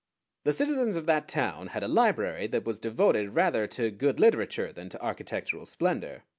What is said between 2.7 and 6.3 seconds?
devoted rather to good literature than to architectural splendor.